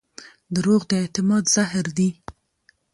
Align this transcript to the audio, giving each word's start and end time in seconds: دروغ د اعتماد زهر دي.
دروغ 0.55 0.81
د 0.89 0.91
اعتماد 1.01 1.43
زهر 1.53 1.85
دي. 1.97 2.09